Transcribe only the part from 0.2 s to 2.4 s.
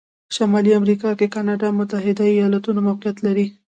شمالي امریکا کې کانادا او متحتد